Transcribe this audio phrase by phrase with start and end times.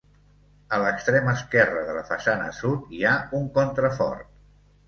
[0.77, 4.31] A l'extrem esquerre de la façana sud, hi ha un contrafort.